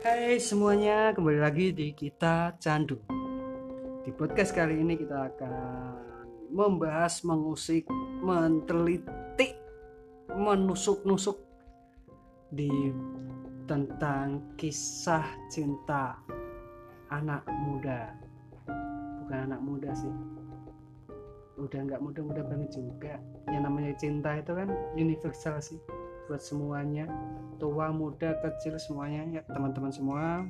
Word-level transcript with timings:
Hai 0.00 0.40
semuanya, 0.40 1.12
kembali 1.12 1.44
lagi 1.44 1.76
di 1.76 1.92
kita 1.92 2.56
Candu. 2.56 2.96
Di 4.00 4.08
podcast 4.08 4.56
kali 4.56 4.80
ini 4.80 4.96
kita 4.96 5.28
akan 5.28 5.52
membahas, 6.48 7.20
mengusik, 7.20 7.84
menteliti, 8.24 9.52
menusuk-nusuk 10.32 11.36
di 12.48 12.72
tentang 13.68 14.56
kisah 14.56 15.28
cinta 15.52 16.16
anak 17.12 17.44
muda. 17.68 18.16
Bukan 19.20 19.52
anak 19.52 19.60
muda 19.60 19.92
sih. 19.92 20.16
Udah 21.60 21.76
nggak 21.76 22.00
muda-muda 22.00 22.40
banget 22.48 22.72
juga. 22.72 23.20
Yang 23.52 23.62
namanya 23.68 23.92
cinta 24.00 24.40
itu 24.40 24.56
kan 24.56 24.72
universal 24.96 25.60
sih 25.60 25.76
buat 26.30 26.38
semuanya. 26.38 27.10
Tua 27.58 27.90
muda 27.90 28.38
kecil 28.38 28.78
semuanya 28.78 29.26
ya 29.26 29.42
teman-teman 29.50 29.90
semua. 29.90 30.46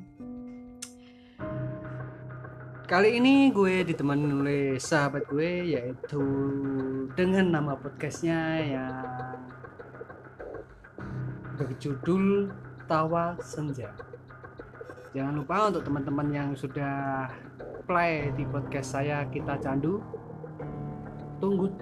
Kali 2.84 3.16
ini 3.16 3.48
gue 3.48 3.88
ditemani 3.88 4.28
oleh 4.28 4.64
sahabat 4.76 5.24
gue 5.32 5.72
yaitu 5.72 6.20
dengan 7.16 7.48
nama 7.48 7.72
podcastnya 7.80 8.60
yang 8.60 8.96
berjudul 11.56 12.52
Tawa 12.84 13.40
Senja. 13.40 13.88
Jangan 15.16 15.32
lupa 15.32 15.72
untuk 15.72 15.88
teman-teman 15.88 16.28
yang 16.28 16.48
sudah 16.52 17.32
play 17.88 18.28
di 18.36 18.44
podcast 18.44 19.00
saya 19.00 19.24
kita 19.32 19.56
candu 19.64 20.04
tunggu 21.40 21.72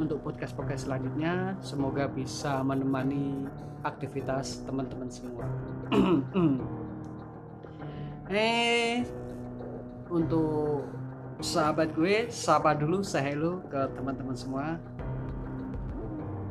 untuk 0.00 0.24
podcast-podcast 0.24 0.88
selanjutnya. 0.88 1.52
Semoga 1.60 2.08
bisa 2.08 2.64
menemani 2.64 3.44
aktivitas 3.84 4.64
teman-teman 4.64 5.12
semua. 5.12 5.44
Eh 8.30 9.02
untuk 10.06 10.86
sahabat 11.42 11.90
gue 11.98 12.30
sapa 12.30 12.78
dulu 12.78 13.02
saya 13.02 13.34
hello 13.34 13.58
ke 13.66 13.90
teman-teman 13.98 14.38
semua. 14.38 14.78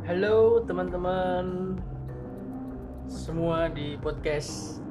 Halo 0.04 0.60
teman-teman 0.68 1.80
semua 3.08 3.72
di 3.72 3.96
podcast 3.96 4.84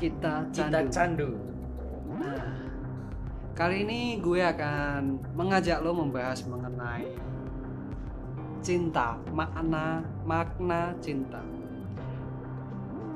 kita 0.00 0.48
candu. 0.48 0.88
Candu. 0.88 1.30
Nah, 2.16 2.56
kali 3.52 3.84
ini 3.84 4.16
gue 4.24 4.40
akan 4.40 5.20
mengajak 5.36 5.84
lo 5.84 5.92
membahas 5.92 6.40
mengenai 6.48 7.28
cinta, 8.62 9.18
makna 9.30 10.02
makna 10.26 10.94
cinta. 11.02 11.42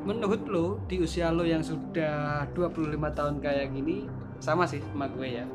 Menurut 0.02 0.42
lo 0.50 0.66
di 0.90 0.98
usia 0.98 1.30
lo 1.30 1.46
yang 1.46 1.62
sudah 1.62 2.46
25 2.54 2.98
tahun 3.14 3.34
kayak 3.38 3.70
gini 3.70 4.10
sama 4.42 4.66
sih 4.66 4.82
sama 4.82 5.06
gue 5.10 5.38
ya. 5.38 5.46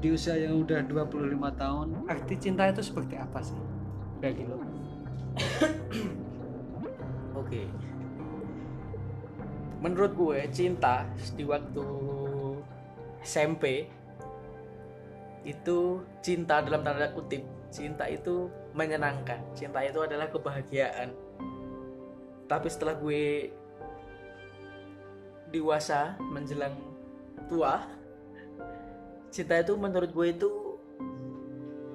Di 0.00 0.12
usia 0.12 0.36
yang 0.36 0.64
udah 0.64 0.84
25 0.84 1.60
tahun, 1.60 1.88
arti 2.08 2.34
cinta 2.36 2.68
itu 2.68 2.84
seperti 2.84 3.16
apa 3.16 3.40
sih 3.40 3.56
bagi 4.20 4.44
lo? 4.44 4.60
Oke. 7.40 7.64
Menurut 9.80 10.12
gue 10.12 10.38
cinta 10.52 11.08
di 11.36 11.44
waktu 11.48 11.84
SMP 13.24 13.88
itu 15.40 16.04
cinta 16.20 16.60
dalam 16.60 16.84
tanda 16.84 17.08
kutip 17.16 17.40
cinta 17.72 18.04
itu 18.04 18.52
menyenangkan. 18.76 19.40
Cinta 19.54 19.80
itu 19.84 20.00
adalah 20.02 20.28
kebahagiaan. 20.30 21.12
Tapi 22.50 22.66
setelah 22.66 22.98
gue 22.98 23.50
dewasa 25.50 26.14
menjelang 26.18 26.78
tua 27.50 27.82
cinta 29.34 29.58
itu 29.58 29.74
menurut 29.74 30.10
gue 30.14 30.26
itu 30.30 30.50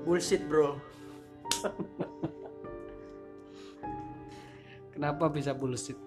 bullshit 0.03 0.43
bro. 0.47 0.79
Kenapa 4.95 5.27
bisa 5.27 5.51
bullshit? 5.51 5.99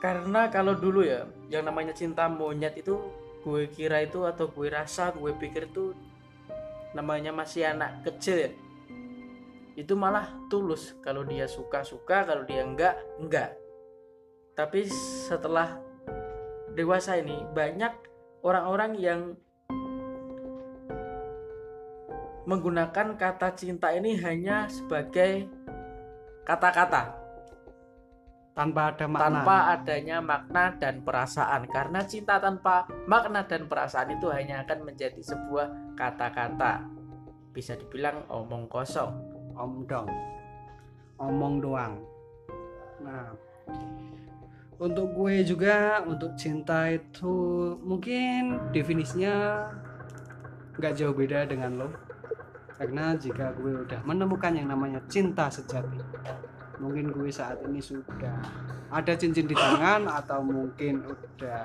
karena 0.00 0.48
kalau 0.48 0.72
dulu 0.72 1.04
ya 1.04 1.28
yang 1.52 1.68
namanya 1.68 1.92
cinta 1.92 2.24
monyet 2.26 2.72
itu 2.80 2.96
gue 3.44 3.68
kira 3.68 4.00
itu 4.00 4.24
atau 4.24 4.48
gue 4.48 4.68
rasa 4.72 5.12
gue 5.12 5.36
pikir 5.36 5.68
itu 5.68 5.92
namanya 6.96 7.30
masih 7.30 7.70
anak 7.70 8.02
kecil. 8.06 8.54
Itu 9.78 9.94
malah 9.94 10.30
tulus. 10.50 10.96
Kalau 11.00 11.22
dia 11.24 11.46
suka 11.46 11.86
suka 11.86 12.26
kalau 12.26 12.44
dia 12.44 12.66
enggak 12.66 12.98
enggak. 13.20 13.54
Tapi 14.58 14.88
setelah 15.28 15.78
dewasa 16.74 17.16
ini 17.16 17.46
banyak 17.54 17.92
orang-orang 18.42 18.92
yang 18.98 19.20
menggunakan 22.48 23.14
kata 23.14 23.54
cinta 23.54 23.94
ini 23.94 24.18
hanya 24.18 24.66
sebagai 24.66 25.46
kata-kata 26.42 27.19
Tanpa 28.60 28.92
ada 28.92 29.06
makna. 29.08 29.24
tanpa 29.24 29.56
adanya 29.72 30.16
makna 30.20 30.64
dan 30.76 31.00
perasaan. 31.00 31.64
Karena 31.64 32.04
cinta 32.04 32.36
tanpa 32.36 32.84
makna 33.08 33.48
dan 33.48 33.64
perasaan 33.64 34.20
itu 34.20 34.28
hanya 34.28 34.68
akan 34.68 34.84
menjadi 34.84 35.16
sebuah 35.24 35.96
kata-kata. 35.96 36.84
Bisa 37.56 37.80
dibilang 37.80 38.28
omong 38.28 38.68
kosong. 38.68 39.16
Om 39.56 39.88
dong. 39.88 40.12
Omong 41.16 41.64
doang. 41.64 42.04
Nah. 43.00 43.32
Untuk 44.76 45.12
gue 45.16 45.40
juga 45.44 46.04
untuk 46.04 46.36
cinta 46.36 46.88
itu 46.88 47.32
mungkin 47.80 48.60
definisinya 48.72 49.68
nggak 50.76 50.96
jauh 50.96 51.12
beda 51.12 51.44
dengan 51.44 51.84
lo 51.84 51.88
karena 52.80 53.12
jika 53.12 53.52
gue 53.60 53.84
udah 53.84 54.00
menemukan 54.08 54.56
yang 54.56 54.72
namanya 54.72 55.04
cinta 55.04 55.52
sejati 55.52 56.00
mungkin 56.80 57.12
gue 57.12 57.28
saat 57.28 57.60
ini 57.68 57.78
sudah 57.78 58.40
ada 58.88 59.12
cincin 59.12 59.44
di 59.44 59.52
tangan 59.52 60.08
atau 60.08 60.40
mungkin 60.40 61.04
udah 61.04 61.62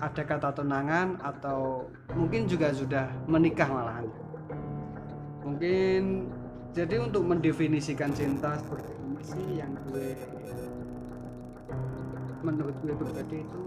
ada 0.00 0.22
kata 0.24 0.56
tunangan 0.56 1.20
atau 1.20 1.84
mungkin 2.16 2.48
juga 2.48 2.72
sudah 2.72 3.12
menikah 3.28 3.68
malahan. 3.68 4.08
Mungkin 5.44 6.24
jadi 6.72 7.04
untuk 7.04 7.28
mendefinisikan 7.28 8.16
cinta 8.16 8.56
seperti 8.56 8.96
ini 8.96 9.20
sih 9.20 9.46
yang 9.60 9.76
gue 9.92 10.16
menurut 12.40 12.72
gue 12.80 12.96
pribadi 12.96 13.44
itu 13.44 13.62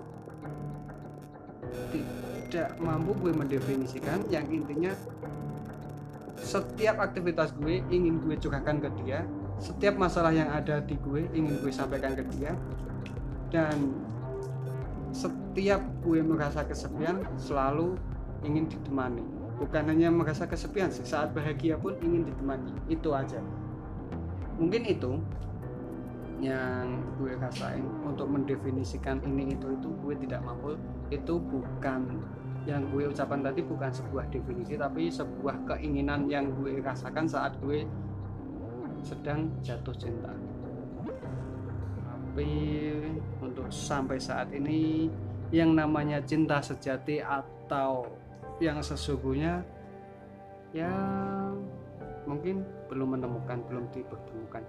tidak 1.93 2.73
mampu 2.81 3.13
gue 3.21 3.33
mendefinisikan. 3.37 4.25
Yang 4.33 4.45
intinya 4.57 4.93
setiap 6.41 6.97
aktivitas 6.97 7.53
gue 7.61 7.85
ingin 7.93 8.17
gue 8.25 8.33
curahkan 8.41 8.81
ke 8.81 8.89
dia 9.05 9.21
setiap 9.63 9.95
masalah 9.95 10.35
yang 10.35 10.51
ada 10.51 10.83
di 10.83 10.99
gue 10.99 11.23
ingin 11.31 11.55
gue 11.63 11.71
sampaikan 11.71 12.11
ke 12.19 12.23
dia 12.35 12.51
dan 13.47 13.95
setiap 15.15 15.79
gue 16.03 16.19
merasa 16.19 16.67
kesepian 16.67 17.23
selalu 17.39 17.95
ingin 18.43 18.67
ditemani. 18.67 19.23
Bukan 19.63 19.87
hanya 19.87 20.11
merasa 20.11 20.43
kesepian 20.43 20.91
sih 20.91 21.07
saat 21.07 21.31
bahagia 21.31 21.79
pun 21.79 21.95
ingin 22.03 22.27
ditemani. 22.27 22.75
Itu 22.91 23.15
aja. 23.15 23.39
Mungkin 24.59 24.83
itu 24.83 25.15
yang 26.43 26.99
gue 27.15 27.39
rasain 27.39 27.87
untuk 28.03 28.27
mendefinisikan 28.27 29.23
ini 29.23 29.55
itu 29.55 29.79
itu 29.79 29.89
gue 30.03 30.15
tidak 30.27 30.43
mampu. 30.43 30.75
Itu 31.07 31.39
bukan 31.39 32.19
yang 32.67 32.83
gue 32.91 33.07
ucapkan 33.07 33.39
tadi 33.39 33.63
bukan 33.63 33.91
sebuah 33.95 34.27
definisi 34.27 34.75
tapi 34.75 35.07
sebuah 35.07 35.67
keinginan 35.67 36.27
yang 36.27 36.51
gue 36.59 36.83
rasakan 36.83 37.27
saat 37.27 37.55
gue 37.63 37.87
sedang 39.03 39.51
jatuh 39.59 39.93
cinta. 39.99 40.31
Tapi 42.07 42.49
untuk 43.43 43.67
sampai 43.69 44.17
saat 44.17 44.49
ini 44.55 45.11
yang 45.53 45.75
namanya 45.75 46.23
cinta 46.23 46.63
sejati 46.63 47.21
atau 47.21 48.09
yang 48.57 48.81
sesungguhnya 48.81 49.61
ya 50.73 50.89
mungkin 52.25 52.65
belum 52.89 53.19
menemukan 53.19 53.61
belum 53.69 53.85
dipertemukan. 53.93 54.63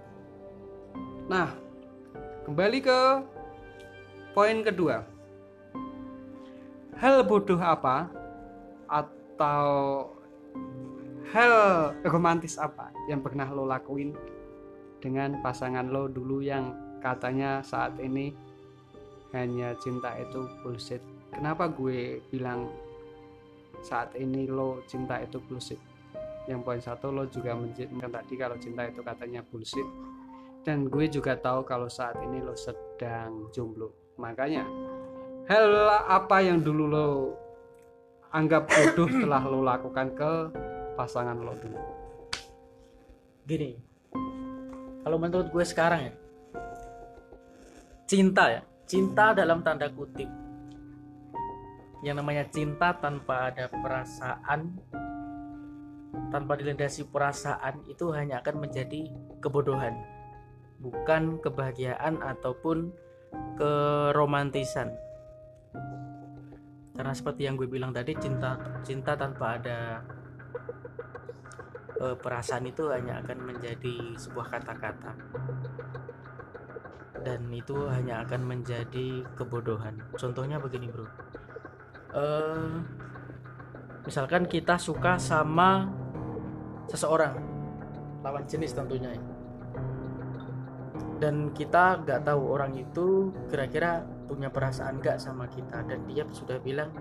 Nah 1.25 1.49
kembali 2.45 2.79
ke 2.83 2.99
poin 4.37 4.61
kedua. 4.61 5.01
Hal 6.95 7.25
bodoh 7.27 7.59
apa 7.59 8.07
atau 8.87 9.67
hal 11.33 11.53
romantis 12.05 12.59
apa 12.61 12.93
yang 13.09 13.23
pernah 13.23 13.49
lo 13.49 13.65
lakuin 13.65 14.13
dengan 15.01 15.41
pasangan 15.41 15.89
lo 15.89 16.05
dulu 16.05 16.41
yang 16.41 16.73
katanya 17.01 17.61
saat 17.65 17.97
ini 18.01 18.33
hanya 19.33 19.73
cinta 19.81 20.13
itu 20.17 20.45
bullshit? 20.61 21.01
Kenapa 21.33 21.69
gue 21.69 22.21
bilang 22.29 22.69
saat 23.81 24.13
ini 24.17 24.45
lo 24.45 24.85
cinta 24.85 25.21
itu 25.21 25.41
bullshit? 25.43 25.81
Yang 26.45 26.59
poin 26.61 26.81
satu 26.81 27.09
lo 27.09 27.25
juga 27.25 27.57
menjelaskan 27.57 28.09
tadi 28.09 28.33
kalau 28.37 28.57
cinta 28.61 28.85
itu 28.85 29.01
katanya 29.01 29.41
bullshit. 29.41 29.87
Dan 30.65 30.89
gue 30.89 31.05
juga 31.09 31.37
tahu 31.37 31.61
kalau 31.65 31.89
saat 31.89 32.17
ini 32.25 32.41
lo 32.41 32.57
sedang 32.57 33.49
jomblo. 33.53 33.93
Makanya 34.17 34.65
hal 35.45 35.69
apa 36.09 36.41
yang 36.41 36.61
dulu 36.61 36.85
lo 36.89 37.07
anggap 38.33 38.65
bodoh 38.65 39.09
telah 39.09 39.43
lo 39.45 39.61
lakukan 39.61 40.07
ke 40.17 40.33
pasangan 40.95 41.37
lo 41.37 41.53
dulu? 41.59 41.79
Gini 43.45 43.71
kalau 45.05 45.21
menurut 45.21 45.53
gue 45.53 45.61
sekarang 45.61 46.09
ya 46.09 46.13
cinta 48.09 48.43
ya 48.49 48.61
cinta 48.89 49.37
dalam 49.37 49.61
tanda 49.61 49.85
kutip. 49.93 50.29
Yang 52.01 52.15
namanya 52.21 52.43
cinta 52.49 52.89
tanpa 52.97 53.53
ada 53.53 53.69
perasaan 53.69 54.77
tanpa 56.33 56.57
dilendasi 56.57 57.05
perasaan 57.11 57.85
itu 57.85 58.09
hanya 58.15 58.41
akan 58.41 58.65
menjadi 58.65 59.13
kebodohan 59.43 59.93
bukan 60.79 61.37
kebahagiaan 61.41 62.21
ataupun 62.21 62.89
keromantisan. 63.57 64.89
Karena 66.95 67.13
seperti 67.13 67.45
yang 67.45 67.59
gue 67.59 67.67
bilang 67.67 67.91
tadi 67.91 68.15
cinta 68.17 68.55
cinta 68.81 69.13
tanpa 69.13 69.59
ada 69.59 70.01
eh, 72.01 72.15
perasaan 72.15 72.65
itu 72.67 72.91
hanya 72.91 73.23
akan 73.23 73.37
menjadi 73.43 74.15
sebuah 74.19 74.47
kata-kata. 74.51 75.13
Dan 77.25 77.49
itu 77.49 77.89
hanya 77.89 78.21
akan 78.21 78.41
menjadi 78.45 79.25
kebodohan. 79.33 79.97
Contohnya 80.13 80.61
begini 80.61 80.91
bro. 80.91 81.07
Eh, 82.15 82.73
misalkan 84.05 84.45
kita 84.45 84.77
suka 84.77 85.17
sama 85.17 85.89
seseorang 86.87 87.35
lawan 88.21 88.45
jenis 88.45 88.73
tentunya. 88.73 89.13
Ya. 89.13 89.23
dan 91.15 91.55
kita 91.55 92.03
nggak 92.03 92.27
tahu 92.27 92.59
orang 92.59 92.75
itu 92.75 93.31
kira-kira 93.47 94.03
punya 94.27 94.51
perasaan 94.51 94.99
nggak 94.99 95.15
sama 95.15 95.47
kita. 95.47 95.79
Dan 95.87 96.03
dia 96.11 96.27
sudah 96.27 96.59
bilang 96.59 96.91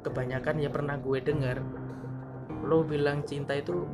kebanyakan 0.00 0.62
ya 0.62 0.70
pernah 0.72 0.96
gue 0.96 1.18
dengar 1.20 1.58
lo 2.64 2.84
bilang 2.84 3.24
cinta 3.24 3.56
itu 3.56 3.88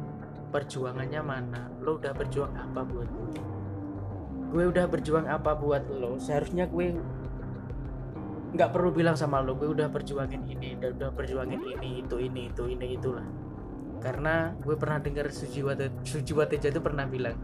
perjuangannya 0.51 1.23
mana? 1.23 1.71
Lo 1.83 1.99
udah 1.99 2.13
berjuang 2.15 2.55
apa 2.55 2.83
buat 2.83 3.09
gue 3.09 3.57
gue 4.47 4.65
udah 4.73 4.87
berjuang 4.87 5.27
apa 5.27 5.59
buat 5.59 5.85
lo? 5.91 6.17
Seharusnya 6.17 6.71
gue 6.71 6.97
nggak 8.57 8.71
perlu 8.73 8.95
bilang 8.95 9.19
sama 9.19 9.43
lo 9.45 9.59
gue 9.59 9.69
udah 9.69 9.93
perjuangin 9.93 10.49
ini 10.49 10.81
udah, 10.81 10.97
udah 10.97 11.11
perjuangin 11.13 11.61
ini 11.61 12.01
itu 12.01 12.17
ini 12.17 12.49
itu 12.49 12.65
ini 12.71 12.97
itulah. 12.97 13.27
Karena 14.01 14.55
gue 14.57 14.77
pernah 14.79 15.03
dengar 15.03 15.29
Sujiwati 15.29 16.07
Sujiwati 16.07 16.57
itu 16.63 16.81
pernah 16.81 17.05
bilang 17.05 17.37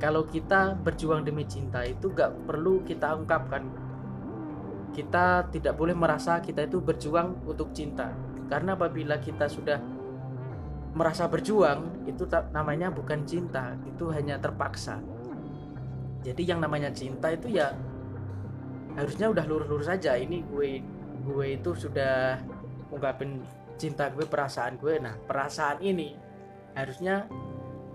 kalau 0.00 0.24
kita 0.24 0.80
berjuang 0.80 1.28
demi 1.28 1.44
cinta 1.44 1.84
itu 1.84 2.08
gak 2.10 2.48
perlu 2.48 2.80
kita 2.88 3.12
ungkapkan. 3.20 3.68
Kita 4.96 5.44
tidak 5.52 5.76
boleh 5.76 5.92
merasa 5.92 6.40
kita 6.40 6.64
itu 6.64 6.80
berjuang 6.80 7.44
untuk 7.44 7.70
cinta. 7.76 8.10
Karena 8.48 8.74
apabila 8.74 9.20
kita 9.20 9.46
sudah 9.46 9.76
merasa 10.90 11.30
berjuang 11.30 12.02
itu 12.06 12.26
namanya 12.50 12.90
bukan 12.90 13.22
cinta 13.22 13.78
itu 13.86 14.10
hanya 14.10 14.38
terpaksa. 14.42 14.98
Jadi 16.20 16.42
yang 16.44 16.60
namanya 16.60 16.90
cinta 16.90 17.30
itu 17.32 17.48
ya 17.48 17.72
harusnya 18.98 19.30
udah 19.30 19.44
lurus-lurus 19.46 19.88
aja 19.88 20.18
ini 20.18 20.42
gue 20.44 20.82
gue 21.22 21.46
itu 21.54 21.70
sudah 21.78 22.42
ungkapin 22.90 23.40
cinta 23.78 24.10
gue 24.10 24.26
perasaan 24.26 24.76
gue. 24.76 24.98
Nah 24.98 25.14
perasaan 25.24 25.78
ini 25.80 26.18
harusnya 26.74 27.30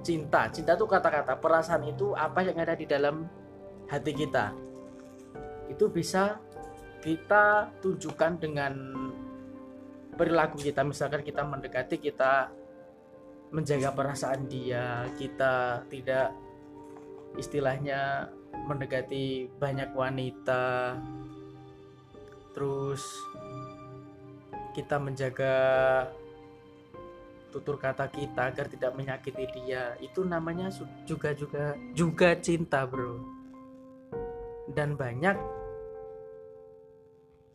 cinta. 0.02 0.48
Cinta 0.50 0.80
tuh 0.80 0.88
kata-kata 0.88 1.36
perasaan 1.38 1.84
itu 1.86 2.16
apa 2.16 2.42
yang 2.48 2.58
ada 2.58 2.74
di 2.74 2.88
dalam 2.88 3.28
hati 3.92 4.12
kita. 4.16 4.56
Itu 5.68 5.92
bisa 5.92 6.40
kita 7.04 7.70
tunjukkan 7.84 8.32
dengan 8.42 8.74
perilaku 10.16 10.58
kita. 10.58 10.82
Misalkan 10.82 11.22
kita 11.22 11.46
mendekati 11.46 12.02
kita 12.02 12.50
menjaga 13.54 13.94
perasaan 13.94 14.50
dia 14.50 15.06
kita 15.16 15.86
tidak 15.90 16.34
istilahnya 17.38 18.32
mendekati 18.66 19.52
banyak 19.60 19.92
wanita. 19.92 20.96
Terus 22.56 23.04
kita 24.72 24.96
menjaga 25.00 25.56
tutur 27.52 27.80
kata 27.80 28.08
kita 28.12 28.52
agar 28.52 28.68
tidak 28.72 28.92
menyakiti 28.96 29.46
dia. 29.52 30.00
Itu 30.00 30.24
namanya 30.24 30.72
juga 31.04 31.36
juga 31.36 31.76
juga 31.92 32.36
cinta 32.40 32.88
bro. 32.88 33.20
Dan 34.72 34.96
banyak 34.96 35.38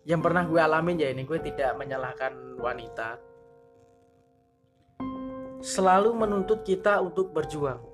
yang 0.09 0.25
pernah 0.25 0.49
gue 0.49 0.57
alamin 0.57 0.97
ya 0.97 1.13
ini 1.13 1.29
gue 1.29 1.39
tidak 1.45 1.77
menyalahkan 1.77 2.57
wanita 2.57 3.21
selalu 5.61 6.17
menuntut 6.17 6.65
kita 6.65 7.01
untuk 7.01 7.33
berjuang 7.37 7.91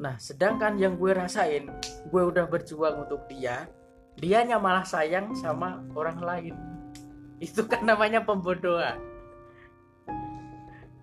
Nah, 0.00 0.16
sedangkan 0.16 0.80
yang 0.80 0.96
gue 0.96 1.12
rasain, 1.12 1.68
gue 2.08 2.22
udah 2.24 2.48
berjuang 2.48 3.04
untuk 3.04 3.26
dia, 3.28 3.68
dianya 4.16 4.56
malah 4.56 4.80
sayang 4.80 5.36
sama 5.36 5.84
orang 5.92 6.18
lain. 6.24 6.54
Itu 7.46 7.68
kan 7.68 7.84
namanya 7.84 8.24
pembodohan. 8.24 8.96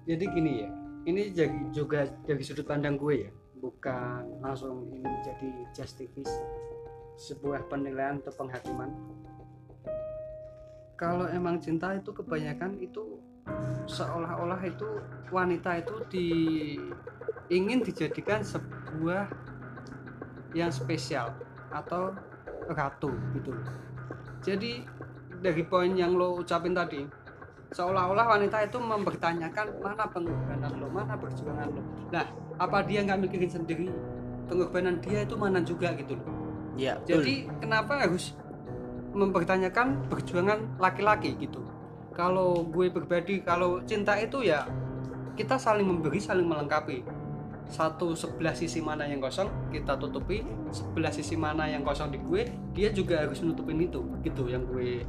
Jadi 0.09 0.25
gini 0.33 0.51
ya, 0.65 0.69
ini 1.06 1.29
jadi 1.29 1.59
juga 1.69 2.09
dari 2.25 2.41
sudut 2.41 2.65
pandang 2.65 2.97
gue 2.97 3.27
ya, 3.27 3.31
bukan 3.62 4.41
langsung 4.41 4.89
ini 4.89 5.06
menjadi 5.06 5.50
justifies 5.77 6.31
sebuah 7.21 7.69
penilaian 7.69 8.18
atau 8.24 8.33
penghakiman. 8.33 8.89
Kalau 10.97 11.29
emang 11.29 11.62
cinta 11.62 11.94
itu 11.94 12.09
kebanyakan 12.09 12.81
itu 12.81 13.21
seolah-olah 13.88 14.62
itu 14.68 14.88
wanita 15.32 15.80
itu 15.80 15.96
di 16.12 16.28
ingin 17.48 17.80
dijadikan 17.84 18.44
sebuah 18.44 19.32
yang 20.52 20.72
spesial 20.72 21.32
atau 21.72 22.12
ratu 22.68 23.12
gitu 23.36 23.56
jadi 24.44 24.84
dari 25.38 25.64
poin 25.64 25.94
yang 25.94 26.18
lo 26.18 26.42
ucapin 26.42 26.76
tadi 26.76 27.04
seolah-olah 27.72 28.26
wanita 28.38 28.64
itu 28.64 28.80
mempertanyakan 28.80 29.68
mana 29.84 30.08
pengorbanan 30.08 30.72
lo 30.80 30.88
mana 30.88 31.20
perjuangan 31.20 31.68
lo. 31.68 31.84
Nah 32.16 32.26
apa 32.58 32.80
dia 32.88 33.04
nggak 33.04 33.28
mikirin 33.28 33.51
sendiri? 33.51 33.92
Pengorbanan 34.48 35.04
dia 35.04 35.27
itu 35.27 35.36
mana 35.36 35.60
juga 35.60 35.92
gitu 36.00 36.16
loh. 36.16 36.32
Ya 36.80 36.96
jadi 37.04 37.50
kenapa 37.60 38.08
harus 38.08 38.32
mempertanyakan 39.12 40.08
perjuangan 40.08 40.77
laki-laki 40.77 41.34
gitu 41.42 41.60
kalau 42.17 42.65
gue 42.65 42.89
pribadi 42.89 43.45
kalau 43.45 43.77
cinta 43.86 44.17
itu 44.17 44.41
ya 44.41 44.65
kita 45.38 45.62
saling 45.62 45.86
memberi 45.86 46.17
saling 46.17 46.50
melengkapi. 46.50 47.05
Satu 47.69 48.17
sebelah 48.17 48.57
sisi 48.57 48.81
mana 48.81 49.05
yang 49.05 49.21
kosong 49.21 49.45
kita 49.69 49.93
tutupi. 50.01 50.41
Sebelah 50.74 51.13
sisi 51.13 51.38
mana 51.38 51.69
yang 51.69 51.86
kosong 51.86 52.09
di 52.09 52.17
gue 52.17 52.50
dia 52.74 52.89
juga 52.89 53.21
harus 53.21 53.45
nutupin 53.45 53.77
itu. 53.77 54.01
Gitu 54.25 54.50
yang 54.50 54.65
gue 54.65 55.05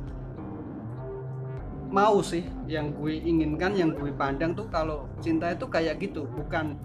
mau 1.89 2.21
sih 2.21 2.45
yang 2.69 2.93
gue 2.93 3.17
inginkan 3.25 3.73
yang 3.73 3.97
gue 3.97 4.13
pandang 4.13 4.53
tuh 4.53 4.69
kalau 4.69 5.09
cinta 5.25 5.49
itu 5.49 5.65
kayak 5.65 5.97
gitu 6.05 6.29
bukan 6.29 6.77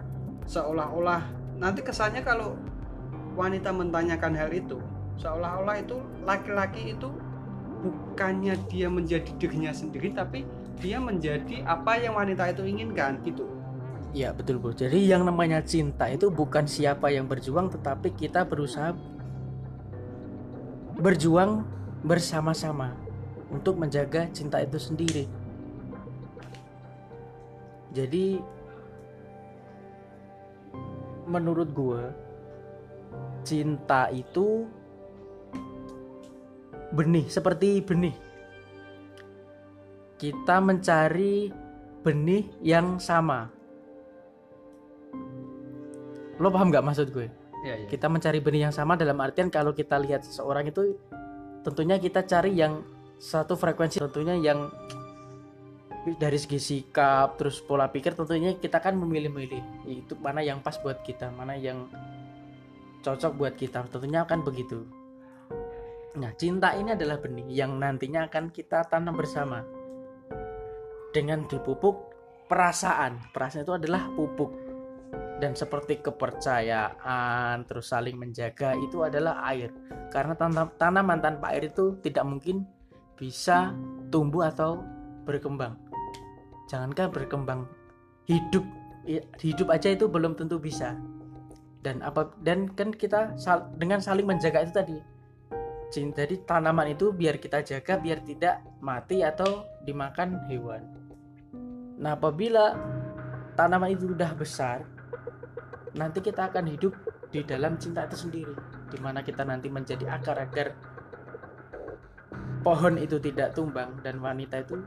seolah-olah. 0.48 1.28
Nanti 1.60 1.84
kesannya 1.84 2.24
kalau 2.24 2.56
wanita 3.36 3.76
mentanyakan 3.76 4.40
hal 4.40 4.56
itu 4.56 4.80
seolah-olah 5.20 5.84
itu 5.84 6.00
laki-laki 6.24 6.96
itu 6.96 7.10
bukannya 7.84 8.56
dia 8.72 8.88
menjadi 8.88 9.28
dirinya 9.36 9.76
sendiri 9.76 10.16
tapi 10.16 10.48
dia 10.80 11.04
menjadi 11.04 11.68
apa 11.68 12.00
yang 12.00 12.16
wanita 12.16 12.56
itu 12.56 12.64
inginkan 12.64 13.20
gitu 13.28 13.44
Ya 14.14 14.30
betul 14.30 14.62
bro. 14.62 14.70
Jadi 14.78 15.10
yang 15.10 15.26
namanya 15.26 15.58
cinta 15.66 16.06
itu 16.06 16.30
bukan 16.30 16.70
siapa 16.70 17.10
yang 17.10 17.26
berjuang, 17.26 17.74
tetapi 17.74 18.14
kita 18.14 18.46
berusaha 18.46 18.94
berjuang 21.02 21.66
bersama-sama 22.06 22.94
untuk 23.50 23.82
menjaga 23.82 24.30
cinta 24.30 24.62
itu 24.62 24.78
sendiri. 24.78 25.26
Jadi 27.90 28.38
menurut 31.26 31.74
gue 31.74 32.04
cinta 33.42 34.14
itu 34.14 34.70
benih 36.94 37.26
seperti 37.28 37.82
benih. 37.82 38.16
Kita 40.22 40.64
mencari 40.64 41.52
benih 42.04 42.44
yang 42.60 43.00
sama 43.00 43.48
lo 46.42 46.52
paham 46.52 46.68
nggak 46.74 46.84
maksud 46.84 47.08
gue 47.16 47.32
ya, 47.64 47.80
ya. 47.80 47.88
kita 47.88 48.12
mencari 48.12 48.44
benih 48.44 48.68
yang 48.70 48.76
sama 48.76 49.00
dalam 49.00 49.16
artian 49.24 49.48
kalau 49.48 49.72
kita 49.72 49.96
lihat 49.96 50.28
seseorang 50.28 50.68
itu 50.68 51.00
tentunya 51.64 51.96
kita 51.96 52.28
cari 52.28 52.58
yang 52.58 52.84
satu 53.16 53.56
frekuensi 53.56 54.04
tentunya 54.04 54.36
yang 54.36 54.68
dari 56.20 56.36
segi 56.36 56.60
sikap 56.60 57.40
terus 57.40 57.64
pola 57.64 57.88
pikir 57.88 58.12
tentunya 58.12 58.60
kita 58.60 58.84
kan 58.84 59.00
memilih-milih 59.00 59.88
itu 59.88 60.20
mana 60.20 60.44
yang 60.44 60.60
pas 60.60 60.76
buat 60.84 61.00
kita 61.00 61.32
mana 61.32 61.56
yang 61.56 61.88
cocok 63.00 63.32
buat 63.40 63.56
kita 63.56 63.88
tentunya 63.88 64.28
akan 64.28 64.44
begitu 64.44 64.84
Nah, 66.14 66.30
cinta 66.38 66.78
ini 66.78 66.94
adalah 66.94 67.18
benih 67.18 67.50
yang 67.50 67.82
nantinya 67.82 68.30
akan 68.30 68.54
kita 68.54 68.86
tanam 68.86 69.18
bersama. 69.18 69.66
Dengan 71.10 71.50
dipupuk 71.50 72.14
perasaan. 72.46 73.34
Perasaan 73.34 73.66
itu 73.66 73.74
adalah 73.74 74.14
pupuk. 74.14 74.54
Dan 75.42 75.58
seperti 75.58 76.06
kepercayaan, 76.06 77.66
terus 77.66 77.90
saling 77.90 78.14
menjaga 78.14 78.78
itu 78.78 79.02
adalah 79.02 79.42
air. 79.50 79.74
Karena 80.14 80.38
tanaman 80.78 81.18
tanpa 81.18 81.58
air 81.58 81.74
itu 81.74 81.98
tidak 82.06 82.30
mungkin 82.30 82.70
bisa 83.18 83.74
tumbuh 84.14 84.46
atau 84.54 84.86
berkembang. 85.26 85.74
Jangankan 86.70 87.10
berkembang, 87.10 87.66
hidup 88.30 88.62
hidup 89.42 89.68
aja 89.74 89.90
itu 89.92 90.06
belum 90.06 90.38
tentu 90.38 90.62
bisa. 90.62 90.94
Dan 91.82 92.06
apa 92.06 92.32
dan 92.46 92.70
kan 92.72 92.94
kita 92.94 93.36
sal, 93.36 93.68
dengan 93.76 94.00
saling 94.00 94.24
menjaga 94.24 94.64
itu 94.64 94.74
tadi 94.74 94.98
jadi 95.94 96.42
tanaman 96.42 96.98
itu 96.98 97.14
biar 97.14 97.38
kita 97.38 97.62
jaga 97.62 98.02
biar 98.02 98.26
tidak 98.26 98.66
mati 98.82 99.22
atau 99.22 99.70
dimakan 99.86 100.42
hewan. 100.50 100.82
Nah 102.02 102.18
apabila 102.18 102.74
tanaman 103.54 103.94
itu 103.94 104.10
sudah 104.10 104.34
besar 104.34 104.82
nanti 105.94 106.26
kita 106.26 106.50
akan 106.50 106.66
hidup 106.74 106.98
di 107.30 107.46
dalam 107.46 107.78
cinta 107.78 108.10
itu 108.10 108.26
sendiri 108.26 108.58
di 108.90 108.98
mana 108.98 109.22
kita 109.22 109.46
nanti 109.46 109.70
menjadi 109.70 110.10
akar 110.10 110.42
agar 110.42 110.74
pohon 112.66 112.98
itu 112.98 113.22
tidak 113.22 113.54
tumbang 113.54 113.94
dan 114.02 114.18
wanita 114.18 114.66
itu 114.66 114.82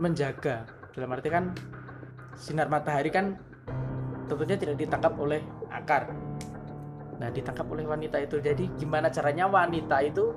menjaga. 0.00 0.64
Dalam 0.96 1.12
arti 1.12 1.28
kan 1.28 1.52
sinar 2.32 2.72
matahari 2.72 3.12
kan 3.12 3.36
tentunya 4.24 4.56
tidak 4.56 4.76
ditangkap 4.80 5.12
oleh 5.20 5.44
akar 5.68 6.08
Nah, 7.18 7.28
ditangkap 7.34 7.66
oleh 7.66 7.84
wanita 7.86 8.22
itu. 8.22 8.38
Jadi, 8.38 8.70
gimana 8.78 9.10
caranya 9.10 9.50
wanita 9.50 9.98
itu 10.06 10.30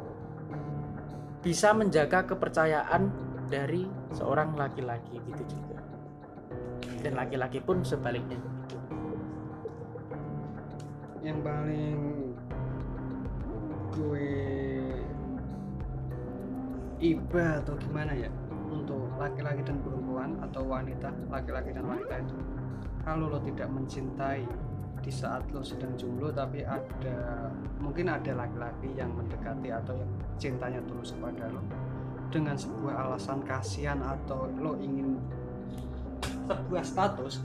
bisa 1.42 1.74
menjaga 1.74 2.26
kepercayaan 2.26 3.10
dari 3.50 3.86
seorang 4.14 4.54
laki-laki 4.58 5.18
gitu 5.26 5.44
juga. 5.58 5.78
Dan 7.02 7.18
laki-laki 7.18 7.62
pun 7.62 7.82
sebaliknya. 7.82 8.38
Yang 11.22 11.40
paling 11.46 12.00
gue 13.92 14.30
iba 17.02 17.46
atau 17.60 17.74
gimana 17.82 18.14
ya 18.14 18.30
untuk 18.72 19.10
laki-laki 19.20 19.66
dan 19.66 19.82
perempuan 19.84 20.38
atau 20.40 20.64
wanita 20.64 21.12
laki-laki 21.28 21.76
dan 21.76 21.84
wanita 21.84 22.16
itu 22.24 22.38
kalau 23.04 23.28
lo 23.28 23.42
tidak 23.44 23.68
mencintai 23.68 24.46
di 25.01 25.10
saat 25.10 25.50
lo 25.50 25.65
sedang 25.65 25.98
jomblo 25.98 26.29
tapi 26.29 26.62
ada 26.62 27.50
mungkin 27.81 28.10
ada 28.10 28.38
laki-laki 28.38 28.93
yang 28.93 29.10
mendekati 29.17 29.74
atau 29.74 29.98
yang 29.98 30.12
cintanya 30.38 30.81
tulus 30.86 31.17
kepada 31.17 31.50
lo 31.50 31.62
dengan 32.29 32.55
sebuah 32.55 33.10
alasan 33.10 33.41
kasihan 33.43 34.00
atau 34.00 34.46
lo 34.62 34.77
ingin 34.77 35.17
sebuah 36.48 36.86
status 36.86 37.41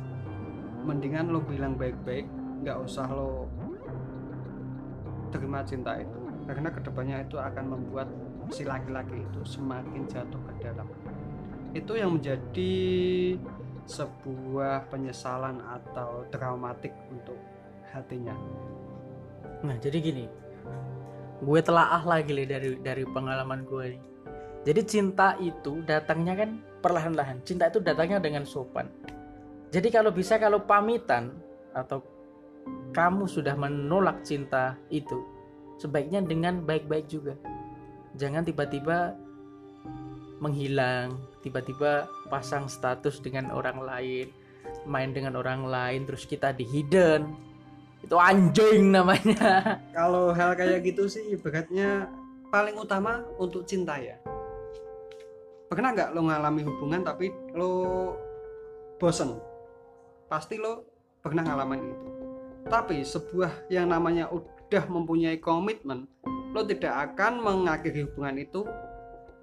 mendingan 0.84 1.32
lo 1.32 1.42
bilang 1.42 1.74
baik-baik 1.74 2.28
nggak 2.62 2.78
usah 2.84 3.08
lo 3.10 3.50
terima 5.36 5.60
cinta 5.66 5.98
itu. 5.98 6.18
Karena 6.46 6.68
ke 6.70 6.80
depannya 6.80 7.16
itu 7.26 7.36
akan 7.36 7.64
membuat 7.74 8.08
si 8.54 8.62
laki-laki 8.62 9.26
itu 9.26 9.40
semakin 9.42 10.06
jatuh 10.06 10.38
ke 10.38 10.52
dalam. 10.62 10.86
Itu 11.74 11.98
yang 11.98 12.16
menjadi 12.16 12.72
sebuah 13.86 14.90
penyesalan 14.90 15.62
atau 15.62 16.26
traumatik 16.34 16.92
untuk 17.10 17.38
hatinya. 17.94 18.34
Nah, 19.62 19.78
jadi 19.78 19.98
gini. 20.02 20.26
Gue 21.40 21.60
telah 21.60 22.00
ah 22.00 22.04
lagi 22.04 22.32
nih 22.32 22.48
dari 22.48 22.70
dari 22.80 23.04
pengalaman 23.06 23.62
gue 23.64 23.84
nih. 23.96 24.02
Jadi 24.66 24.80
cinta 24.82 25.38
itu 25.38 25.84
datangnya 25.86 26.34
kan 26.34 26.58
perlahan-lahan. 26.82 27.38
Cinta 27.46 27.70
itu 27.70 27.78
datangnya 27.78 28.18
dengan 28.18 28.42
sopan. 28.42 28.90
Jadi 29.70 29.88
kalau 29.94 30.10
bisa 30.10 30.42
kalau 30.42 30.64
pamitan 30.66 31.30
atau 31.70 32.02
kamu 32.90 33.30
sudah 33.30 33.54
menolak 33.54 34.26
cinta 34.26 34.74
itu, 34.90 35.22
sebaiknya 35.78 36.24
dengan 36.24 36.64
baik-baik 36.66 37.06
juga. 37.06 37.38
Jangan 38.16 38.42
tiba-tiba 38.42 39.14
menghilang, 40.40 41.20
tiba-tiba 41.46 42.10
pasang 42.26 42.66
status 42.66 43.22
dengan 43.22 43.54
orang 43.54 43.78
lain, 43.78 44.26
main 44.82 45.14
dengan 45.14 45.38
orang 45.38 45.62
lain, 45.62 46.02
terus 46.02 46.26
kita 46.26 46.50
di 46.50 46.66
hidden, 46.66 47.38
itu 48.02 48.18
anjing 48.18 48.90
namanya. 48.90 49.78
Kalau 49.98 50.34
hal 50.34 50.58
kayak 50.58 50.82
gitu 50.82 51.06
sih 51.06 51.38
ibaratnya 51.38 52.10
paling 52.50 52.74
utama 52.74 53.22
untuk 53.38 53.62
cinta 53.62 53.94
ya. 53.94 54.18
Pernah 55.70 55.94
nggak 55.94 56.10
lo 56.14 56.26
ngalami 56.26 56.62
hubungan 56.66 57.02
tapi 57.06 57.30
lo 57.54 57.70
bosen? 58.98 59.38
Pasti 60.26 60.58
lo 60.58 60.82
pernah 61.22 61.46
ngalamin 61.46 61.82
itu. 61.82 62.08
Tapi 62.66 63.06
sebuah 63.06 63.70
yang 63.70 63.90
namanya 63.90 64.26
udah 64.30 64.84
mempunyai 64.90 65.38
komitmen, 65.38 66.10
lo 66.54 66.66
tidak 66.66 67.14
akan 67.14 67.38
mengakhiri 67.38 68.06
hubungan 68.06 68.42
itu 68.42 68.66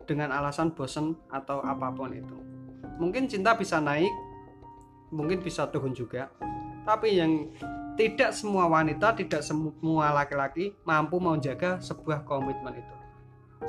dengan 0.03 0.31
alasan 0.31 0.75
bosen 0.75 1.15
atau 1.31 1.59
apa 1.63 1.91
pun 1.91 2.11
itu. 2.11 2.37
Mungkin 3.01 3.25
cinta 3.25 3.57
bisa 3.57 3.81
naik 3.81 4.11
mungkin 5.13 5.39
bisa 5.39 5.69
turun 5.69 5.93
juga. 5.93 6.33
Tapi 6.83 7.21
yang 7.21 7.53
tidak 7.93 8.33
semua 8.33 8.65
wanita 8.65 9.13
tidak 9.13 9.45
semua 9.45 10.09
laki-laki 10.11 10.73
mampu 10.83 11.21
menjaga 11.21 11.77
sebuah 11.77 12.25
komitmen 12.25 12.81
itu. 12.81 12.95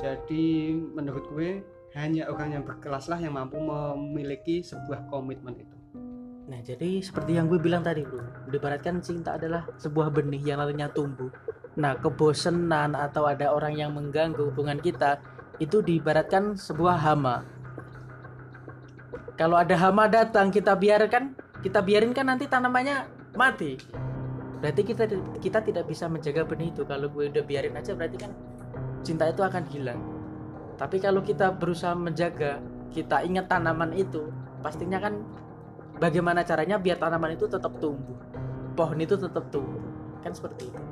Jadi 0.01 0.75
menurut 0.75 1.29
gue 1.31 1.63
hanya 1.95 2.27
orang 2.27 2.59
yang 2.59 2.65
berkelas 2.67 3.07
lah 3.07 3.23
yang 3.23 3.39
mampu 3.39 3.61
memiliki 3.61 4.65
sebuah 4.65 5.07
komitmen 5.07 5.55
itu. 5.55 5.77
Nah, 6.45 6.61
jadi 6.61 7.01
seperti 7.01 7.41
yang 7.41 7.49
gue 7.49 7.57
bilang 7.57 7.81
tadi, 7.81 8.05
bro, 8.05 8.51
dibaratkan 8.53 9.01
cinta 9.01 9.41
adalah 9.41 9.65
sebuah 9.81 10.13
benih 10.13 10.43
yang 10.45 10.61
nantinya 10.61 10.93
tumbuh. 10.93 11.33
Nah, 11.81 11.97
kebosanan 11.97 12.93
atau 12.93 13.25
ada 13.25 13.55
orang 13.55 13.79
yang 13.79 13.97
mengganggu 13.97 14.53
hubungan 14.53 14.77
kita 14.83 15.23
itu 15.63 15.83
diibaratkan 15.83 16.59
sebuah 16.59 16.97
hama. 16.99 17.47
Kalau 19.35 19.59
ada 19.59 19.75
hama 19.75 20.07
datang 20.07 20.51
kita 20.55 20.79
biarkan, 20.79 21.35
kita 21.63 21.83
biarin 21.83 22.15
kan 22.15 22.31
nanti 22.31 22.47
tanamannya 22.47 23.07
mati. 23.35 23.79
Berarti 24.63 24.83
kita 24.87 25.05
kita 25.43 25.59
tidak 25.61 25.85
bisa 25.91 26.07
menjaga 26.07 26.47
benih 26.47 26.71
itu. 26.71 26.87
Kalau 26.87 27.11
gue 27.11 27.29
udah 27.29 27.45
biarin 27.45 27.75
aja 27.75 27.93
berarti 27.93 28.17
kan 28.17 28.33
cinta 29.05 29.29
itu 29.29 29.43
akan 29.43 29.63
hilang. 29.69 30.01
Tapi 30.75 30.99
kalau 30.99 31.23
kita 31.23 31.55
berusaha 31.55 31.95
menjaga, 31.95 32.59
kita 32.91 33.23
ingat 33.23 33.47
tanaman 33.47 33.95
itu, 33.95 34.31
pastinya 34.59 34.99
kan 34.99 35.23
bagaimana 36.03 36.43
caranya 36.43 36.79
biar 36.81 36.99
tanaman 36.99 37.35
itu 37.39 37.47
tetap 37.47 37.79
tumbuh. 37.79 38.19
Pohon 38.75 38.99
itu 38.99 39.15
tetap 39.15 39.47
tumbuh. 39.55 39.83
Kan 40.23 40.35
seperti 40.35 40.67
itu. 40.71 40.83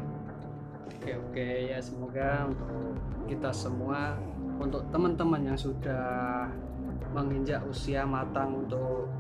Oke, 1.02 1.19
oke 1.19 1.49
ya 1.66 1.83
semoga 1.83 2.47
untuk 2.47 2.95
kita 3.26 3.50
semua 3.50 4.14
untuk 4.62 4.87
teman-teman 4.95 5.42
yang 5.42 5.59
sudah 5.59 6.47
menginjak 7.11 7.59
usia 7.66 8.07
matang 8.07 8.62
untuk 8.62 9.11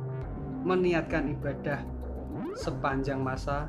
meniatkan 0.62 1.34
ibadah 1.34 1.82
sepanjang 2.54 3.18
masa 3.18 3.66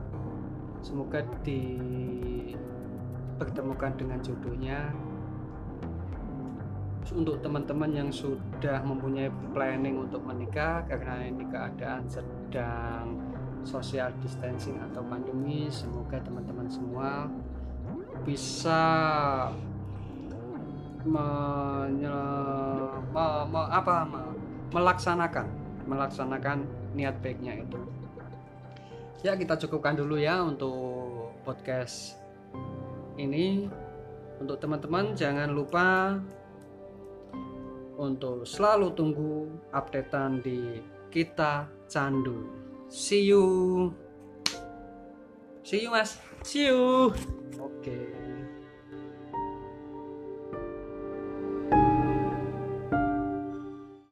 semoga 0.85 1.25
dipertemukan 1.41 3.97
dengan 3.97 4.21
jodohnya. 4.21 4.93
Untuk 7.13 7.43
teman-teman 7.43 7.91
yang 7.91 8.07
sudah 8.07 8.79
mempunyai 8.79 9.27
planning 9.51 10.07
untuk 10.07 10.23
menikah 10.23 10.87
karena 10.87 11.27
ini 11.27 11.43
keadaan 11.51 12.07
sedang 12.07 13.19
social 13.67 14.07
distancing 14.23 14.79
atau 14.79 15.03
pandemi 15.03 15.67
semoga 15.67 16.15
teman-teman 16.23 16.63
semua 16.71 17.27
bisa 18.23 18.79
menye, 21.03 22.19
me, 23.11 23.25
me, 23.51 23.61
apa 23.71 23.95
me, 24.07 24.21
melaksanakan 24.71 25.63
melaksanakan 25.87 26.63
niat 26.95 27.19
baiknya 27.19 27.59
itu. 27.59 27.79
Ya 29.23 29.39
kita 29.39 29.55
cukupkan 29.55 29.95
dulu 29.95 30.19
ya 30.19 30.43
untuk 30.43 31.31
podcast 31.47 32.19
ini. 33.15 33.67
Untuk 34.41 34.59
teman-teman 34.59 35.15
jangan 35.15 35.55
lupa 35.55 36.19
untuk 37.95 38.43
selalu 38.43 38.91
tunggu 38.97 39.47
updatean 39.71 40.43
di 40.43 40.83
kita 41.07 41.69
candu. 41.87 42.49
See 42.91 43.29
you. 43.29 43.45
See 45.63 45.87
you 45.87 45.93
mas. 45.93 46.19
See 46.43 46.67
you. 46.67 47.15
Oke. 47.55 47.87
okay. 47.87 48.22